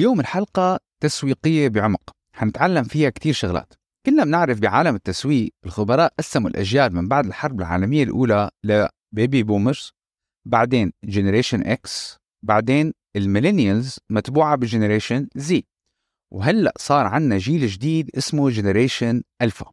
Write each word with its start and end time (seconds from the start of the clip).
اليوم 0.00 0.20
الحلقة 0.20 0.78
تسويقية 1.02 1.68
بعمق. 1.68 2.10
حنتعلم 2.36 2.84
فيها 2.84 3.10
كتير 3.10 3.32
شغلات. 3.32 3.74
كلنا 4.06 4.24
بنعرف 4.24 4.60
بعالم 4.60 4.94
التسويق 4.94 5.50
الخبراء 5.66 6.12
قسموا 6.18 6.50
الأجيال 6.50 6.94
من 6.94 7.08
بعد 7.08 7.26
الحرب 7.26 7.60
العالمية 7.60 8.02
الأولى 8.02 8.50
ل 8.64 8.80
baby 8.80 9.42
boomers 9.42 9.92
بعدين 10.46 10.92
generation 11.04 11.62
X 11.62 12.16
بعدين 12.42 12.92
ال 13.16 13.23
millennials 13.23 13.98
متبوعة 14.10 14.56
ب 14.56 14.63
generation 14.63 15.28
Z 15.34 15.64
وهلأ 16.32 16.72
صار 16.78 17.06
عنا 17.06 17.38
جيل 17.38 17.66
جديد 17.66 18.10
اسمه 18.16 18.50
generation 18.50 19.22
alpha 19.42 19.72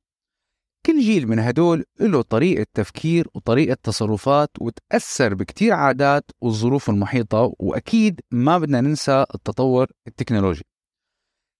كل 0.85 0.99
جيل 0.99 1.27
من 1.27 1.39
هدول 1.39 1.83
له 1.99 2.21
طريقة 2.21 2.65
تفكير 2.73 3.27
وطريقة 3.35 3.77
تصرفات 3.83 4.49
وتأثر 4.61 5.33
بكتير 5.33 5.73
عادات 5.73 6.23
والظروف 6.41 6.89
المحيطة 6.89 7.53
وأكيد 7.59 8.21
ما 8.31 8.57
بدنا 8.57 8.81
ننسى 8.81 9.25
التطور 9.35 9.87
التكنولوجي. 10.07 10.63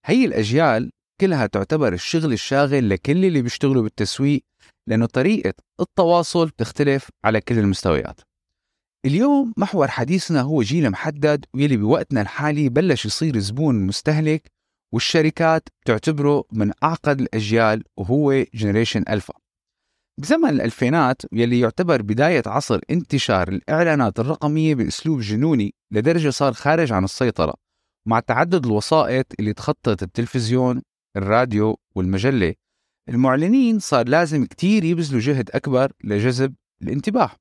هي 0.06 0.26
الأجيال 0.26 0.92
كلها 1.22 1.46
تعتبر 1.48 1.94
الشغل 1.94 2.34
الشاغل 2.34 2.90
لكل 2.90 3.26
اللي 3.26 3.42
بيشتغلوا 3.42 3.84
بالتسويق 3.84 4.44
لأنه 4.90 5.06
طريقة 5.06 5.54
التواصل 5.80 6.48
بتختلف 6.48 7.10
على 7.26 7.42
كل 7.42 7.60
المستويات. 7.60 8.22
اليوم 9.06 9.54
محور 9.58 9.88
حديثنا 9.88 10.42
هو 10.42 10.62
جيل 10.62 10.90
محدد 10.90 11.46
ويلي 11.56 11.78
بوقتنا 11.78 12.22
الحالي 12.22 12.70
بلش 12.70 13.06
يصير 13.06 13.40
زبون 13.40 13.88
مستهلك 13.88 14.52
والشركات 14.94 15.70
تعتبره 15.86 16.44
من 16.52 16.72
أعقد 16.84 17.22
الأجيال 17.22 17.84
وهو 17.98 18.46
جنريشن 18.54 19.04
ألفا 19.10 19.34
بزمن 20.20 20.50
الألفينات 20.50 21.22
يلي 21.32 21.60
يعتبر 21.60 22.02
بداية 22.02 22.44
عصر 22.46 22.80
انتشار 22.90 23.48
الإعلانات 23.48 24.20
الرقمية 24.20 24.76
بأسلوب 24.76 25.20
جنوني 25.20 25.74
لدرجة 25.92 26.30
صار 26.30 26.54
خارج 26.54 26.94
عن 26.94 27.04
السيطرة 27.04 27.54
مع 28.08 28.20
تعدد 28.20 28.66
الوسائط 28.66 29.26
اللي 29.40 29.54
تخطت 29.54 30.04
التلفزيون 30.04 30.82
الراديو 31.18 31.78
والمجلة. 31.96 32.54
المعلنين 33.10 33.80
صار 33.80 34.08
لازم 34.08 34.46
كتير 34.46 34.84
يبذلوا 34.84 35.22
جهد 35.22 35.50
أكبر 35.54 35.92
لجذب 36.04 36.56
الانتباه. 36.82 37.32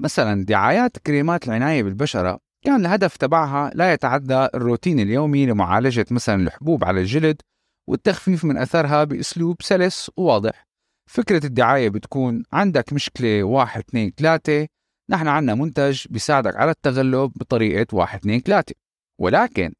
مثلا 0.00 0.44
دعايات 0.44 0.98
كريمات 0.98 1.48
العناية 1.48 1.82
بالبشرة 1.82 2.40
كان 2.64 2.80
الهدف 2.80 3.16
تبعها 3.16 3.70
لا 3.74 3.92
يتعدى 3.92 4.48
الروتين 4.54 5.00
اليومي 5.00 5.46
لمعالجة 5.46 6.06
مثلا 6.10 6.42
الحبوب 6.42 6.84
على 6.84 7.00
الجلد 7.00 7.42
والتخفيف 7.88 8.44
من 8.44 8.56
أثرها 8.56 9.04
بأسلوب 9.04 9.62
سلس 9.62 10.10
وواضح. 10.16 10.66
فكرة 11.10 11.46
الدعاية 11.46 11.88
بتكون 11.88 12.42
عندك 12.52 12.92
مشكلة 12.92 13.42
واحد 13.42 13.80
اثنين 13.88 14.12
ثلاثة 14.16 14.66
نحن 15.10 15.28
عنا 15.28 15.54
منتج 15.54 16.06
بيساعدك 16.10 16.56
على 16.56 16.70
التغلب 16.70 17.32
بطريقة 17.36 17.96
واحد 17.96 18.18
اثنين 18.18 18.40
ثلاثة. 18.40 18.74
ولكن 19.20 19.72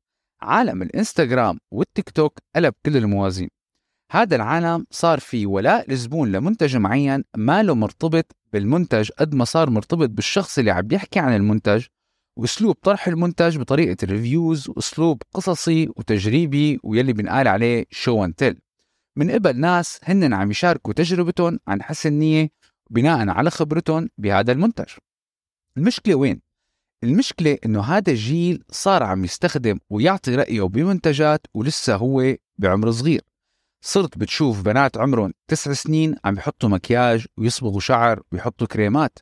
عالم 0.43 0.83
الإنستغرام 0.83 1.59
والتيك 1.73 2.11
توك 2.11 2.39
قلب 2.57 2.75
كل 2.87 2.97
الموازين. 2.97 3.49
هذا 4.13 4.37
العالم 4.37 4.87
صار 4.91 5.21
في 5.21 5.47
ولاء 5.47 5.91
الزبون 5.91 6.33
لمنتج 6.33 6.77
معين 6.77 7.25
ما 7.37 7.63
له 7.63 7.75
مرتبط 7.75 8.37
بالمنتج 8.53 9.11
قد 9.11 9.35
ما 9.35 9.45
صار 9.45 9.71
مرتبط 9.71 10.09
بالشخص 10.09 10.59
اللي 10.59 10.71
عم 10.71 10.83
بيحكي 10.83 11.19
عن 11.19 11.37
المنتج 11.37 11.87
وأسلوب 12.41 12.75
طرح 12.75 13.09
المنتج 13.09 13.59
بطريقة 13.59 13.97
reviews 14.05 14.69
وأسلوب 14.69 15.23
قصصي 15.35 15.89
وتجريبي 15.97 16.81
ويلي 16.83 17.13
بنقال 17.13 17.49
عليه 17.49 17.85
show 17.91 18.25
and 18.25 18.35
tell. 18.35 18.61
من 19.17 19.31
قبل 19.31 19.61
ناس 19.61 20.01
هن 20.05 20.35
عم 20.35 20.51
يشاركوا 20.51 20.93
تجربتهم 20.93 21.59
عن 21.69 21.83
حسن 21.83 22.13
نيه 22.13 22.51
بناء 22.91 23.29
على 23.29 23.51
خبرتهم 23.51 24.09
بهذا 24.19 24.53
المنتج. 24.53 24.89
المشكلة 25.77 26.15
وين؟ 26.15 26.41
المشكلة 27.05 27.59
إنه 27.65 27.81
هذا 27.81 28.11
الجيل 28.11 28.65
صار 28.71 29.03
عم 29.03 29.25
يستخدم 29.25 29.79
ويعطي 29.91 30.35
رأيه 30.35 30.63
بمنتجات 30.63 31.47
ولسه 31.55 31.97
هو 31.97 32.37
بعمر 32.59 32.91
صغير. 32.91 33.23
صرت 33.81 34.19
بتشوف 34.19 34.63
بنات 34.63 34.99
عمرهم 34.99 35.33
تسع 35.49 35.73
سنين 35.73 36.17
عم 36.25 36.37
يحطوا 36.37 36.69
مكياج 36.69 37.27
ويصبغوا 37.37 37.81
شعر 37.81 38.23
ويحطوا 38.33 38.67
كريمات. 38.67 39.19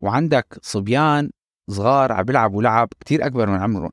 وعندك 0.00 0.58
صبيان 0.62 1.30
صغار 1.70 2.12
عم 2.12 2.22
بيلعبوا 2.22 2.62
لعب 2.62 2.88
كتير 3.00 3.26
أكبر 3.26 3.50
من 3.50 3.58
عمرهم. 3.58 3.90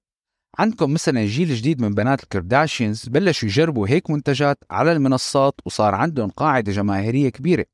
عندكم 0.60 0.94
مثلا 0.94 1.26
جيل 1.26 1.56
جديد 1.56 1.82
من 1.82 1.94
بنات 1.94 2.24
الكرداشينز 2.24 3.10
بلشوا 3.10 3.50
يجربوا 3.50 3.88
هيك 3.88 4.10
منتجات 4.10 4.64
على 4.72 4.92
المنصات 4.92 5.54
وصار 5.66 5.96
عندهم 5.96 6.30
قاعدة 6.30 6.72
جماهيرية 6.72 7.30
كبيرة. 7.30 7.66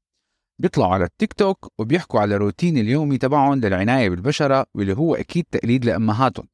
بيطلعوا 0.60 0.94
على 0.94 1.06
التيك 1.06 1.34
توك 1.34 1.74
وبيحكوا 1.80 2.20
على 2.20 2.36
الروتين 2.36 2.78
اليومي 2.78 3.18
تبعهم 3.18 3.60
للعناية 3.60 4.10
بالبشرة 4.10 4.66
واللي 4.76 4.94
هو 4.94 5.16
أكيد 5.16 5.46
تقليد 5.52 5.86
لأمهاتهم. 5.86 6.48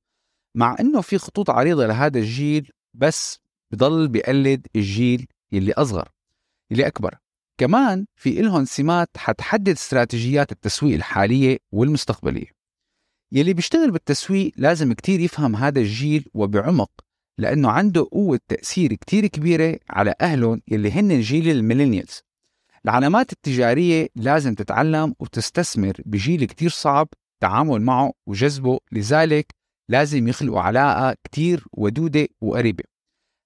مع 0.55 0.75
إنه 0.79 1.01
في 1.01 1.17
خطوط 1.17 1.49
عريضة 1.49 1.87
لهذا 1.87 2.19
الجيل 2.19 2.71
بس 2.93 3.39
بضل 3.71 4.07
بيقلد 4.07 4.67
الجيل 4.75 5.27
اللي 5.53 5.73
أصغر 5.73 6.09
اللي 6.71 6.87
أكبر. 6.87 7.17
كمان 7.57 8.05
في 8.15 8.39
إلهم 8.39 8.65
سمات 8.65 9.09
حتحدد 9.17 9.69
استراتيجيات 9.69 10.51
التسويق 10.51 10.95
الحالية 10.95 11.57
والمستقبلية. 11.71 12.62
يلي 13.33 13.53
بيشتغل 13.53 13.91
بالتسويق 13.91 14.51
لازم 14.57 14.93
كتير 14.93 15.19
يفهم 15.19 15.55
هذا 15.55 15.79
الجيل 15.79 16.25
وبعمق 16.33 16.91
لأنه 17.37 17.69
عنده 17.69 18.07
قوة 18.11 18.39
تأثير 18.47 18.93
كتير 18.93 19.27
كبيرة 19.27 19.79
على 19.89 20.13
أهلهم 20.21 20.61
يلي 20.67 20.91
هن 20.91 21.19
جيل 21.19 21.49
ال 21.49 21.55
millennials. 21.55 22.21
العلامات 22.85 23.31
التجارية 23.31 24.07
لازم 24.15 24.53
تتعلم 24.53 25.15
وتستثمر 25.19 25.93
بجيل 26.05 26.45
كتير 26.45 26.69
صعب 26.69 27.07
التعامل 27.33 27.81
معه 27.81 28.13
وجذبه 28.27 28.79
لذلك 28.91 29.55
لازم 29.89 30.27
يخلقوا 30.27 30.61
علاقة 30.61 31.15
كتير 31.23 31.65
ودودة 31.73 32.27
وقريبة. 32.41 32.83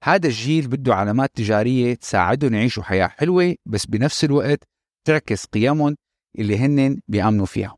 هذا 0.03 0.27
الجيل 0.27 0.67
بده 0.67 0.95
علامات 0.95 1.31
تجارية 1.35 1.93
تساعدهم 1.93 2.53
يعيشوا 2.53 2.83
حياة 2.83 3.07
حلوة 3.07 3.55
بس 3.65 3.85
بنفس 3.85 4.23
الوقت 4.23 4.63
تعكس 5.07 5.45
قيمهم 5.45 5.95
اللي 6.39 6.57
هن 6.57 6.99
بيأمنوا 7.07 7.45
فيها. 7.45 7.76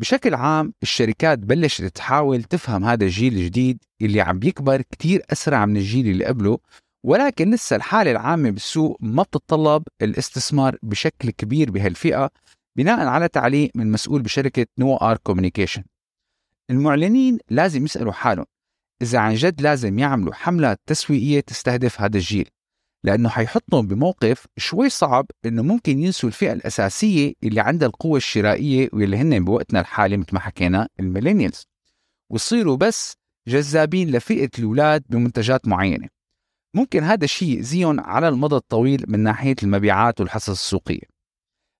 بشكل 0.00 0.34
عام 0.34 0.72
الشركات 0.82 1.38
بلشت 1.38 1.84
تحاول 1.84 2.42
تفهم 2.42 2.84
هذا 2.84 3.04
الجيل 3.04 3.34
الجديد 3.34 3.78
اللي 4.02 4.20
عم 4.20 4.38
بيكبر 4.38 4.82
كتير 4.82 5.22
أسرع 5.32 5.66
من 5.66 5.76
الجيل 5.76 6.08
اللي 6.08 6.24
قبله 6.24 6.58
ولكن 7.04 7.50
لسه 7.50 7.76
الحالة 7.76 8.10
العامة 8.10 8.50
بالسوق 8.50 8.96
ما 9.00 9.22
بتتطلب 9.22 9.82
الاستثمار 10.02 10.76
بشكل 10.82 11.30
كبير 11.30 11.70
بهالفئة 11.70 12.30
بناء 12.76 13.06
على 13.06 13.28
تعليق 13.28 13.70
من 13.74 13.92
مسؤول 13.92 14.22
بشركة 14.22 14.66
Noir 14.78 15.16
Communication. 15.16 15.84
المعلنين 16.70 17.38
لازم 17.50 17.84
يسألوا 17.84 18.12
حالهم 18.12 18.46
إذا 19.02 19.18
عن 19.18 19.34
جد 19.34 19.60
لازم 19.60 19.98
يعملوا 19.98 20.34
حملات 20.34 20.80
تسويقية 20.86 21.40
تستهدف 21.40 22.00
هذا 22.00 22.16
الجيل. 22.16 22.48
لأنه 23.04 23.28
حيحطهم 23.28 23.86
بموقف 23.86 24.46
شوي 24.56 24.88
صعب 24.88 25.26
إنه 25.46 25.62
ممكن 25.62 25.98
ينسوا 25.98 26.28
الفئة 26.28 26.52
الأساسية 26.52 27.32
اللي 27.44 27.60
عندها 27.60 27.88
القوة 27.88 28.16
الشرائية 28.16 28.88
واللي 28.92 29.16
هن 29.16 29.44
بوقتنا 29.44 29.80
الحالي 29.80 30.16
مثل 30.16 30.28
ما 30.32 30.40
حكينا 30.40 30.88
ال 31.00 31.05
millennials. 31.05 31.66
ويصيروا 32.30 32.76
بس 32.76 33.16
جذابين 33.48 34.10
لفئة 34.10 34.50
الأولاد 34.58 35.04
بمنتجات 35.08 35.68
معينة. 35.68 36.08
ممكن 36.74 37.02
هذا 37.02 37.24
الشيء 37.24 37.56
يأذيهم 37.56 38.00
على 38.00 38.28
المدى 38.28 38.54
الطويل 38.54 39.04
من 39.08 39.20
ناحية 39.20 39.56
المبيعات 39.62 40.20
والحصص 40.20 40.50
السوقية. 40.50 41.14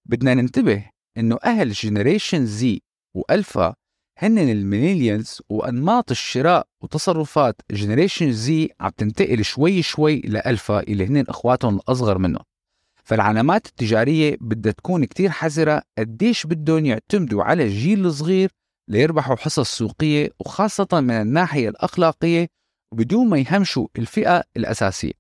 بدنا 0.05 0.35
ننتبه 0.35 0.91
إنه 1.17 1.39
أهل 1.45 1.73
generation 1.73 2.47
Z 2.47 2.81
و 3.15 3.25
alpha 3.25 3.75
هن 4.19 4.39
ال 4.39 4.48
millennials 4.48 5.43
وأنماط 5.49 6.11
الشراء 6.11 6.67
وتصرفات 6.81 7.57
generation 7.71 8.33
Z 8.33 8.71
عم 8.81 8.91
تنتقل 8.97 9.45
شوي 9.45 9.83
شوي 9.83 10.21
لألفا 10.21 10.81
اللي 10.81 11.07
هن 11.07 11.25
أخواتهم 11.29 11.77
الأصغر 11.77 12.19
منهم. 12.19 12.45
فالعلامات 13.05 13.67
التجارية 13.67 14.37
بدها 14.41 14.73
تكون 14.73 15.05
كتير 15.05 15.31
حذرة 15.31 15.83
قديش 15.99 16.47
بدهم 16.47 16.87
يعتمدوا 16.87 17.43
على 17.43 17.65
الجيل 17.65 18.07
الصغير 18.07 18.51
ليربحوا 18.89 19.37
حصص 19.37 19.79
سوقية 19.79 20.31
وخاصة 20.41 20.89
من 20.93 21.11
الناحية 21.11 21.69
الأخلاقية 21.69 22.49
وبدون 22.93 23.29
ما 23.29 23.39
يهمشوا 23.39 23.87
الفئة 23.99 24.43
الأساسية. 24.57 25.13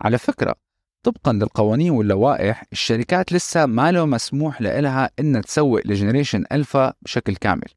على 0.00 0.18
فكرة 0.18 0.54
طبقا 1.02 1.32
للقوانين 1.32 1.90
واللوائح 1.90 2.64
الشركات 2.72 3.32
لسه 3.32 3.66
مانه 3.66 4.06
مسموح 4.06 4.62
لها 4.62 5.10
إنها 5.18 5.40
تسوق 5.40 5.80
ل 5.86 5.91
generation 5.91 6.44
alpha 6.52 6.92
بشكل 7.02 7.36
كامل. 7.36 7.68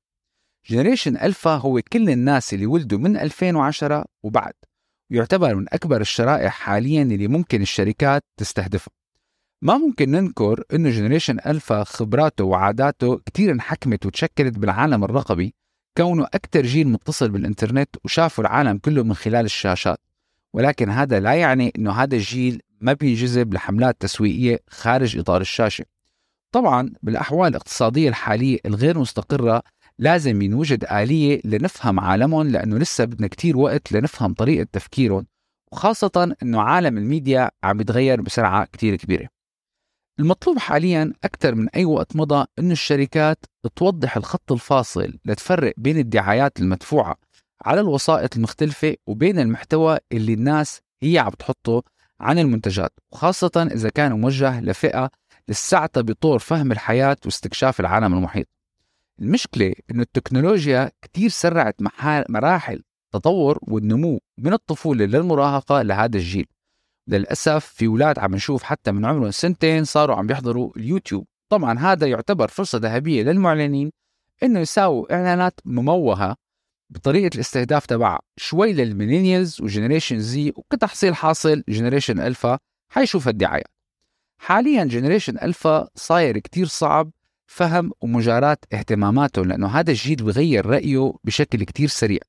generation 0.70 1.18
alpha 1.18 1.56
هو 1.56 1.82
كل 1.82 2.10
الناس 2.10 2.54
اللي 2.54 2.66
ولدوا 2.66 3.00
من 3.00 3.18
2010 3.18 4.06
وبعد 4.24 4.54
ويعتبر 5.12 5.56
من 5.56 5.66
أكبر 5.74 6.02
الشرائح 6.02 6.54
حاليا 6.54 7.02
اللي 7.02 7.28
ممكن 7.28 7.62
الشركات 7.62 8.24
تستهدفها 8.38 8.94
ما 9.62 9.78
ممكن 9.78 10.12
ننكر 10.12 10.64
إنه 10.74 10.90
generation 10.90 11.40
alpha 11.46 11.84
خبراته 11.84 12.44
وعاداته 12.44 13.18
كتير 13.18 13.52
انحكمت 13.52 14.06
وتشكلت 14.06 14.58
بالعالم 14.58 15.04
الرقمي 15.04 15.54
كونه 15.98 16.24
أكثر 16.24 16.62
جيل 16.62 16.88
متصل 16.88 17.30
بالإنترنت 17.30 17.90
وشافوا 18.06 18.44
العالم 18.44 18.78
كله 18.78 19.04
من 19.04 19.14
خلال 19.14 19.46
الشاشات 19.46 20.00
ولكن 20.54 20.90
هذا 20.90 21.20
لا 21.20 21.34
يعني 21.34 21.74
إنه 21.78 21.92
هذا 21.92 22.16
الجيل 22.16 22.62
ما 22.82 22.94
بينجذب 22.94 23.54
لحملات 23.54 24.02
تسويقية 24.02 24.60
خارج 24.70 25.18
إطار 25.18 25.42
الشاشة. 25.42 25.86
طبعا 26.52 26.94
بالأحوال 27.04 27.50
الاقتصادية 27.50 28.10
الحالية 28.10 28.60
الغير 28.66 29.00
مستقرة 29.00 29.64
لازم 30.04 30.42
ينوجد 30.42 30.86
آلية 30.92 31.42
لنفهم 31.46 32.00
عالمهم 32.00 32.48
لأنه 32.48 32.78
لسه 32.78 33.06
بدنا 33.06 33.28
كتير 33.28 33.58
وقت 33.58 33.92
لنفهم 33.92 34.34
طريقة 34.34 34.68
تفكيرهم 34.72 35.26
وخاصة 35.72 36.36
أنه 36.44 36.62
عالم 36.62 36.98
الميديا 36.98 37.52
عم 37.64 37.82
يتغير 37.82 38.22
بسرعة 38.22 38.66
كتير 38.66 38.96
كبيرة. 38.96 39.30
المطلوب 40.20 40.60
حاليا 40.60 41.14
أكثر 41.24 41.56
من 41.56 41.70
أي 41.70 41.86
وقت 41.86 42.16
مضى 42.16 42.46
أن 42.60 42.72
الشركات 42.72 43.46
توضح 43.76 44.18
الخط 44.18 44.52
الفاصل 44.52 45.20
لتفرق 45.26 45.74
بين 45.78 45.98
الدعايات 45.98 46.60
المدفوعة 46.60 47.16
على 47.66 47.82
الوسائط 47.82 48.36
المختلفة 48.36 48.96
وبين 49.08 49.40
المحتوى 49.40 49.98
اللي 50.12 50.34
الناس 50.34 50.82
هي 51.04 51.20
عم 51.20 51.32
تحطه 51.32 51.84
عن 52.20 52.40
المنتجات 52.40 52.92
وخاصة 53.12 53.70
إذا 53.72 53.90
كان 53.90 54.12
موجه 54.12 54.62
لفئة 54.62 55.10
لساتها 55.48 56.02
بطور 56.02 56.40
فهم 56.40 56.72
الحياة 56.72 57.18
واستكشاف 57.26 57.80
العالم 57.80 58.14
المحيط. 58.14 58.48
المشكلة 59.20 59.74
إنه 59.92 60.02
التكنولوجيا 60.02 60.92
كتير 61.02 61.30
سرعت 61.30 61.76
مراحل 62.30 62.84
التطور 63.06 63.60
والنمو 63.62 64.20
من 64.38 64.54
الطفولة 64.54 65.06
للمراهقة 65.06 65.82
لهذا 65.82 66.18
الجيل. 66.18 66.46
للأسف 67.08 67.66
في 67.66 67.88
أولاد 67.88 68.20
عم 68.20 68.36
نشوف 68.36 68.64
حتى 68.64 68.92
من 68.92 69.06
عمرهم 69.06 69.32
سنتين 69.32 69.84
صاروا 69.84 70.16
عم 70.16 70.28
بيحضروا 70.28 70.78
اليوتيوب. 70.78 71.28
طبعا 71.50 71.80
هذا 71.80 72.08
يعتبر 72.08 72.48
فرصة 72.48 72.78
ذهبية 72.78 73.24
للمعلنين 73.24 73.92
إنه 74.44 74.60
يساووا 74.60 75.14
إعلانات 75.14 75.60
مموهة 75.66 76.36
بطريقة 76.90 77.36
الاستهداف 77.36 77.86
تبعها. 77.86 78.20
شوي 78.38 78.74
لل 78.74 78.87
millennials 78.87 79.62
و 79.62 79.67
generation 79.67 80.20
Z 80.20 80.54
وكتحصيل 80.56 81.16
حاصل 81.16 81.64
generation 81.70 82.20
alpha 82.20 82.60
حيشوف 82.90 83.28
الدعايات 83.28 83.68
حاليا 84.38 84.84
generation 84.84 85.38
alpha 85.40 85.88
صاير 85.96 86.38
كتير 86.40 86.66
صعب 86.66 87.12
فهم 87.54 87.92
ومجاراة 88.02 88.58
اهتماماته 88.74 89.46
لأنه 89.46 89.68
هذا 89.68 89.92
الجيل 89.92 90.16
بغير 90.16 90.66
رأيه 90.66 91.14
بشكل 91.24 91.64
كتير 91.64 91.88
سريع. 91.88 92.20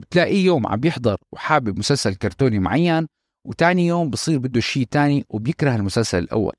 بتلاقيه 0.00 0.44
يوم 0.44 0.66
عم 0.66 0.80
بيحضر 0.80 1.16
وحابب 1.32 1.78
مسلسل 1.78 2.14
كرتوني 2.14 2.58
معين 2.58 3.06
وتاني 3.46 3.86
يوم 3.86 4.10
بصير 4.10 4.38
بده 4.38 4.60
شيء 4.60 4.86
تاني 4.90 5.26
وبيكره 5.28 5.76
المسلسل 5.76 6.18
الأول. 6.18 6.52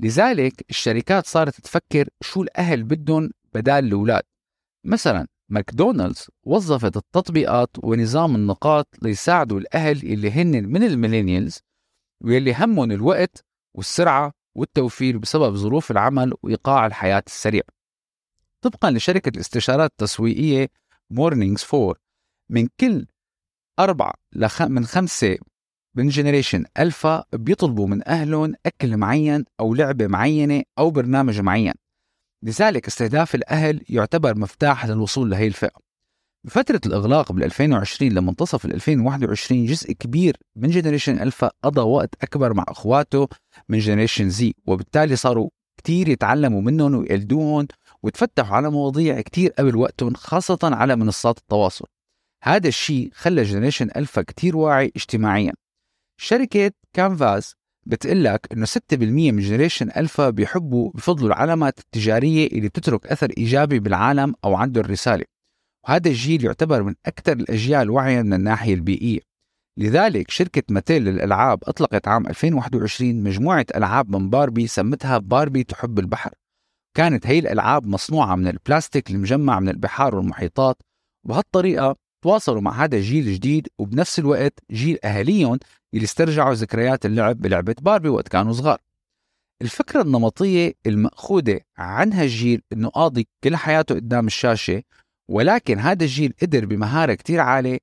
لذلك 0.00 0.64
الشركات 0.70 1.26
صارت 1.26 1.60
تفكر 1.60 2.08
شو 2.22 2.42
الأهل 2.42 2.82
بدهم 2.82 3.30
بدال 3.54 3.84
الأولاد. 3.84 4.22
مثلا 4.86 5.26
ماكدونالدز 5.48 6.30
وظفت 6.44 6.96
التطبيقات 6.96 7.70
ونظام 7.78 8.34
النقاط 8.34 8.88
ليساعدوا 9.02 9.60
الأهل 9.60 10.02
اللي 10.02 10.30
هن 10.30 10.68
من 10.68 10.82
ال 10.82 10.88
millennials 10.88 11.58
واللي 12.24 12.54
همهم 12.54 12.92
الوقت 12.92 13.44
والسرعة 13.74 14.32
والتوفير 14.54 15.18
بسبب 15.18 15.54
ظروف 15.54 15.90
العمل 15.90 16.34
وإيقاع 16.42 16.86
الحياة 16.86 17.22
السريع. 17.26 17.62
طبقا 18.60 18.90
لشركة 18.90 19.28
الاستشارات 19.28 19.90
التسويقية 19.90 20.68
Morning 21.10 21.62
فور 21.62 21.98
من 22.50 22.68
كل 22.80 23.06
أربعة 23.78 24.14
لخ... 24.32 24.62
من 24.62 24.84
خمسة 24.84 25.38
من 25.94 26.08
generation 26.08 26.64
alpha 26.78 27.24
بيطلبوا 27.32 27.86
من 27.86 28.08
أهلهم 28.08 28.54
أكل 28.66 28.96
معين 28.96 29.44
أو 29.60 29.74
لعبة 29.74 30.06
معينة 30.06 30.62
أو 30.78 30.90
برنامج 30.90 31.40
معين. 31.40 31.74
لذلك 32.42 32.86
استهداف 32.86 33.34
الأهل 33.34 33.84
يعتبر 33.88 34.38
مفتاح 34.38 34.86
للوصول 34.86 35.30
لهي 35.30 35.46
الفئة. 35.46 35.91
بفترة 36.44 36.80
الإغلاق 36.86 37.32
بال 37.32 37.44
2020 37.44 38.12
لمنتصف 38.12 38.64
ال 38.64 38.74
2021 38.74 39.66
جزء 39.66 39.92
كبير 39.92 40.36
من 40.56 40.70
generation 40.70 41.22
alpha 41.22 41.50
قضى 41.62 41.80
وقت 41.80 42.14
أكبر 42.22 42.54
مع 42.54 42.64
أخواته 42.68 43.28
من 43.68 43.78
generation 43.78 44.30
Z 44.30 44.54
وبالتالي 44.66 45.16
صاروا 45.16 45.50
كتير 45.78 46.08
يتعلموا 46.08 46.60
منهم 46.60 46.94
ويقلدوهم 46.94 47.66
وتفتحوا 48.02 48.56
على 48.56 48.70
مواضيع 48.70 49.20
كتير 49.20 49.50
قبل 49.50 49.76
وقتهم 49.76 50.14
خاصة 50.14 50.58
على 50.62 50.96
منصات 50.96 51.38
التواصل. 51.38 51.86
هذا 52.42 52.68
الشيء 52.68 53.10
خلى 53.14 53.42
generation 53.42 53.88
alpha 53.96 54.22
كتير 54.22 54.56
واعي 54.56 54.92
اجتماعيا. 54.96 55.52
شركة 56.20 56.70
كانفاس 56.92 57.54
بتقول 57.86 58.24
لك 58.24 58.48
إنه 58.52 58.64
6% 58.64 59.32
من 59.32 59.38
generation 59.38 59.88
alpha 59.96 60.30
بيحبوا 60.30 60.90
بفضلوا 60.94 61.28
العلامات 61.28 61.78
التجارية 61.78 62.46
اللي 62.46 62.68
بتترك 62.68 63.06
أثر 63.06 63.32
إيجابي 63.38 63.78
بالعالم 63.78 64.34
أو 64.44 64.54
عندها 64.54 64.80
رسالة. 64.80 65.31
وهذا 65.84 66.08
الجيل 66.08 66.44
يعتبر 66.44 66.82
من 66.82 66.94
أكثر 67.06 67.32
الاجيال 67.32 67.90
وعيا 67.90 68.22
من 68.22 68.34
الناحية 68.34 68.74
البيئية. 68.74 69.20
لذلك 69.78 70.30
شركة 70.30 70.62
Mattel 70.70 71.04
للألعاب 71.04 71.58
أطلقت 71.64 72.08
عام 72.08 72.26
2021 72.26 73.22
مجموعة 73.22 73.66
ألعاب 73.76 74.16
من 74.16 74.30
باربي 74.30 74.66
سمتها 74.66 75.18
باربي 75.18 75.64
تحب 75.64 75.98
البحر. 75.98 76.34
كانت 76.96 77.26
هي 77.26 77.38
الألعاب 77.38 77.86
مصنوعة 77.86 78.36
من 78.36 78.48
البلاستيك 78.48 79.10
المجمع 79.10 79.60
من 79.60 79.68
البحار 79.68 80.16
والمحيطات 80.16 80.82
وبهالطريقة 81.24 81.96
تواصلوا 82.24 82.60
مع 82.60 82.84
هذا 82.84 82.96
الجيل 82.96 83.28
الجديد 83.28 83.68
وبنفس 83.78 84.18
الوقت 84.18 84.60
جيل 84.70 84.98
أهاليهم 85.04 85.58
اللي 85.94 86.04
استرجعوا 86.04 86.54
ذكريات 86.54 87.06
اللعب 87.06 87.36
بلعبة 87.36 87.74
باربي 87.80 88.08
وقت 88.08 88.28
كانوا 88.28 88.52
صغار. 88.52 88.78
الفكرة 89.62 90.02
النمطية 90.02 90.72
المأخوذة 90.86 91.60
عن 91.78 92.12
هالجيل 92.12 92.62
إنه 92.72 92.88
قاضي 92.88 93.28
كل 93.44 93.56
حياته 93.56 93.94
قدام 93.94 94.26
الشاشة 94.26 94.82
ولكن 95.30 95.78
هذا 95.78 96.04
الجيل 96.04 96.34
قدر 96.42 96.66
بمهارة 96.66 97.14
كتير 97.14 97.40
عالية 97.40 97.78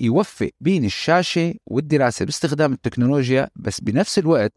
يوفق 0.00 0.50
بين 0.60 0.84
الشاشة 0.84 1.54
والدراسة 1.66 2.24
باستخدام 2.24 2.72
التكنولوجيا 2.72 3.48
بس 3.56 3.80
بنفس 3.80 4.18
الوقت 4.18 4.52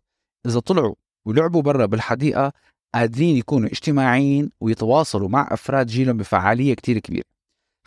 إذا 0.46 0.60
طلعوا 0.60 0.96
ولعبوا 1.26 1.62
برا 1.62 1.86
بالحديقة 1.86 2.54
قادرين 2.96 3.38
يكونوا 3.38 3.70
اجتماعيين 3.70 4.52
ويتواصلوا 4.62 5.30
مع 5.30 5.48
أفراد 5.52 5.88
جيلهم 5.88 6.18
بفعالية 6.18 6.74
كتير 6.74 7.00
كبيرة. 7.00 7.26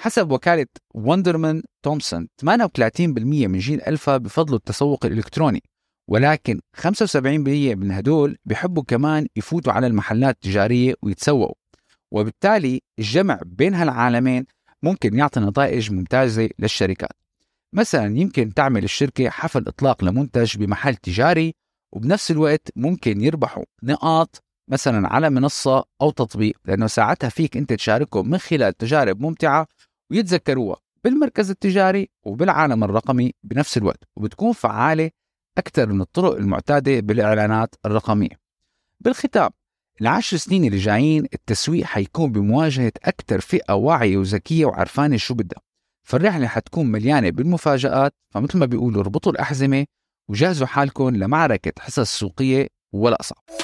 حسب 0.00 0.30
وكالة 0.30 0.66
وندرمان 0.94 1.62
تومسون 1.82 2.28
38% 2.42 2.48
من 3.20 3.58
جيل 3.58 3.82
ألفا 3.82 4.16
بفضلوا 4.16 4.58
التسوق 4.58 5.06
الإلكتروني 5.06 5.62
ولكن 6.10 6.60
75% 6.76 7.16
من 7.76 7.92
هدول 7.92 8.38
بيحبوا 8.44 8.82
كمان 8.82 9.26
يفوتوا 9.36 9.72
على 9.72 9.86
المحلات 9.86 10.34
التجارية 10.34 10.94
ويتسوقوا. 11.02 11.54
وبالتالي 12.10 12.80
الجمع 12.98 13.40
بين 13.44 13.74
هالعالمين 13.74 14.46
ممكن 14.82 15.18
يعطي 15.18 15.40
نتائج 15.40 15.92
ممتازة 15.92 16.48
للشركات. 16.58 17.12
مثلا 17.72 18.18
يمكن 18.18 18.54
تعمل 18.54 18.84
الشركة 18.84 19.30
حفل 19.30 19.68
إطلاق 19.68 20.04
لمنتج 20.04 20.56
بمحل 20.56 20.96
تجاري 20.96 21.54
وبنفس 21.92 22.30
الوقت 22.30 22.68
ممكن 22.76 23.20
يربحوا 23.20 23.64
نقاط 23.82 24.44
مثلا 24.68 25.08
على 25.08 25.30
منصة 25.30 25.84
أو 26.00 26.10
تطبيق 26.10 26.58
لأنه 26.64 26.86
ساعتها 26.86 27.28
فيك 27.28 27.56
أنت 27.56 27.72
تشاركهم 27.72 28.30
من 28.30 28.38
خلال 28.38 28.76
تجارب 28.76 29.20
ممتعة 29.20 29.66
ويتذكروها 30.10 30.76
بالمركز 31.04 31.50
التجاري 31.50 32.08
وبالعالم 32.24 32.84
الرقمي 32.84 33.32
بنفس 33.42 33.76
الوقت 33.76 34.04
وبتكون 34.16 34.52
فعالة 34.52 35.10
أكثر 35.58 35.92
من 35.92 36.00
الطرق 36.00 36.36
المعتادة 36.36 37.00
بالإعلانات 37.00 37.74
الرقمية. 37.86 38.38
بالختام 39.00 39.50
العشر 40.00 40.36
سنين 40.36 40.64
اللي 40.64 40.78
جايين 40.78 41.24
التسويق 41.34 41.84
حيكون 41.84 42.32
بمواجهة 42.32 42.92
أكثر 43.04 43.40
فئة 43.40 43.74
واعية 43.74 44.16
وذكية 44.16 44.64
وعرفانة 44.66 45.16
شو 45.16 45.34
بدها. 45.34 45.60
فالرحلة 46.06 46.46
حتكون 46.46 46.86
مليانة 46.86 47.30
بالمفاجآت 47.30 48.12
فمثل 48.34 48.58
ما 48.58 48.66
بيقولوا 48.66 49.02
اربطوا 49.02 49.32
الأحزمة 49.32 49.84
وجهزوا 50.30 50.66
حالكم 50.66 51.16
لمعركة 51.16 51.72
حصص 51.78 52.18
سوقية 52.18 52.66
ولا 52.92 53.20
أصعب. 53.20 53.63